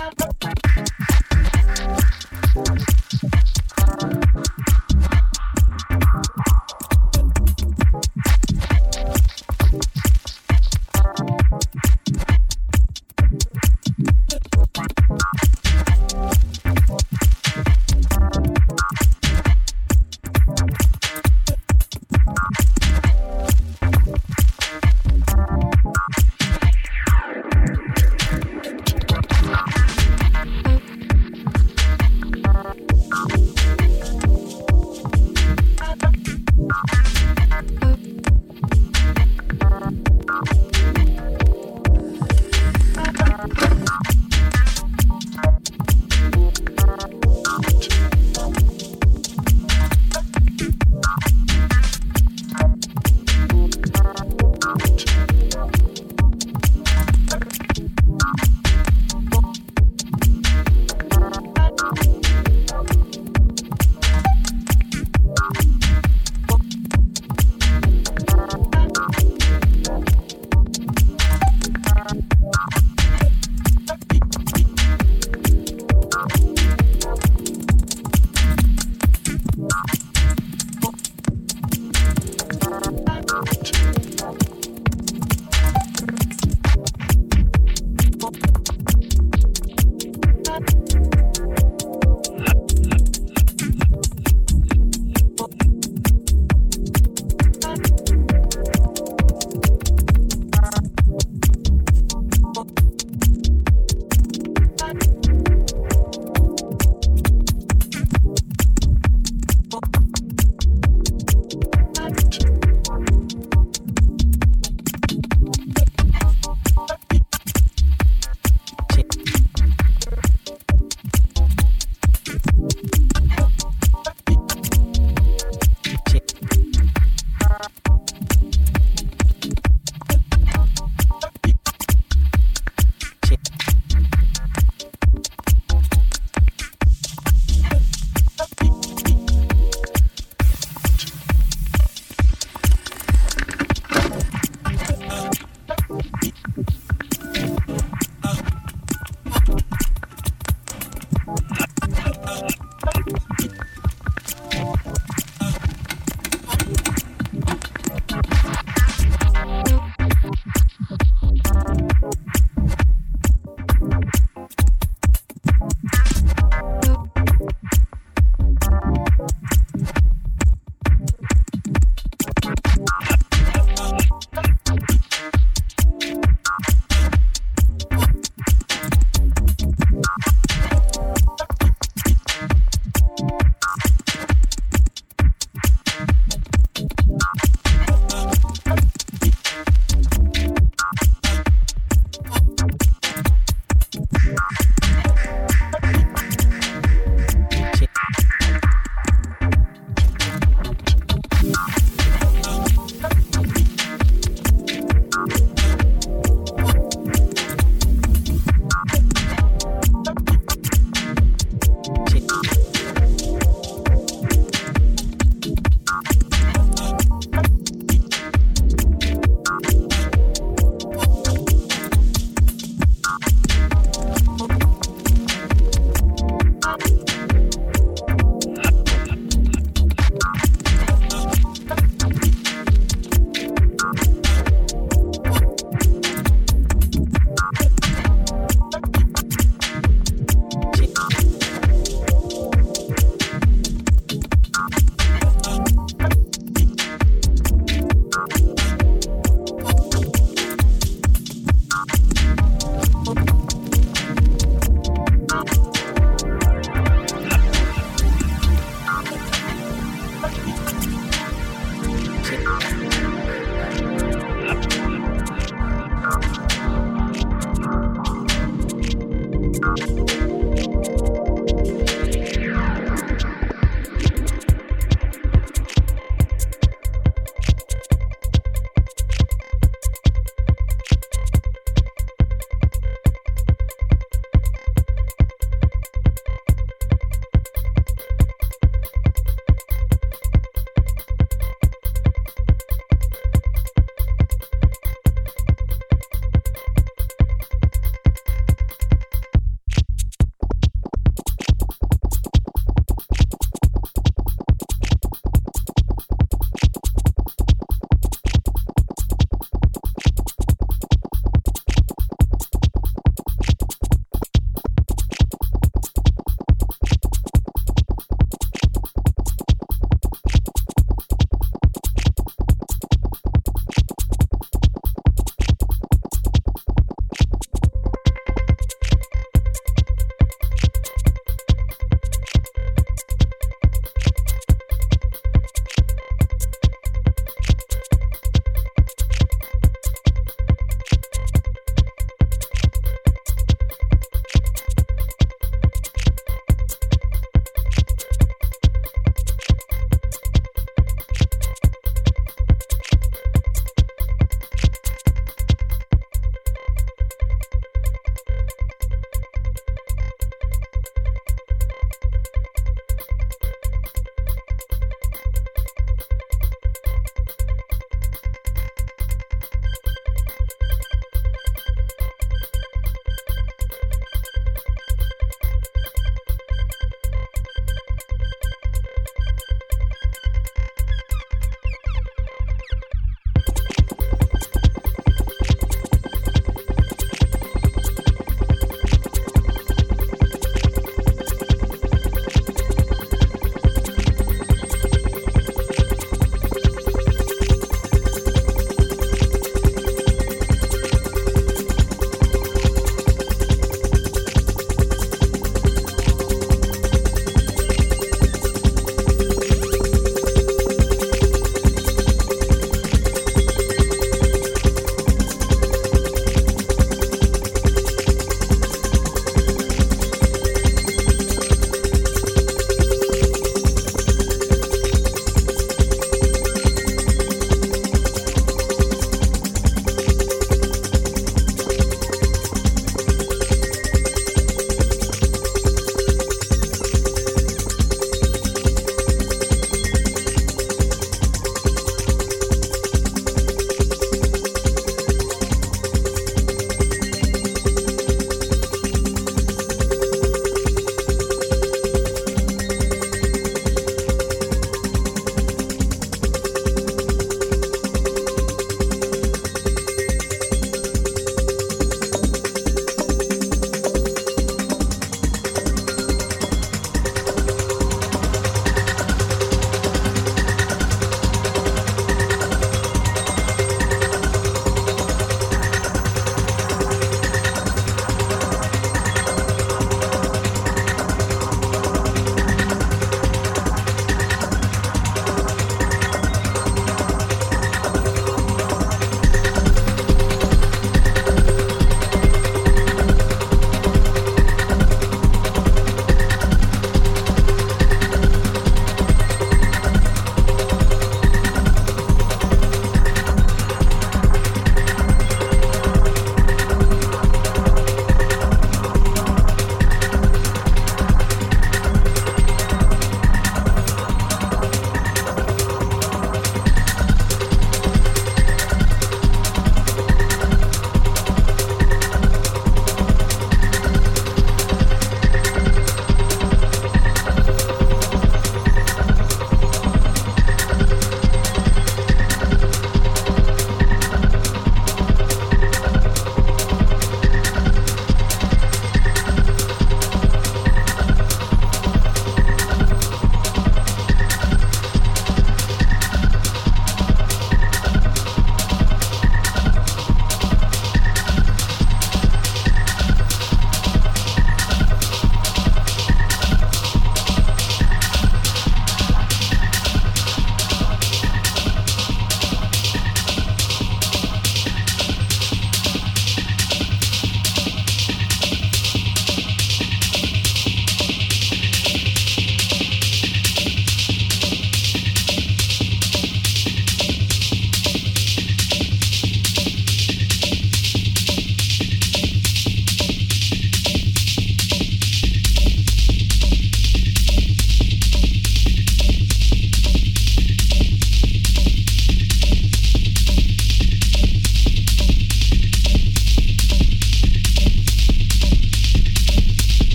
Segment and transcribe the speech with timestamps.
[0.00, 0.29] up.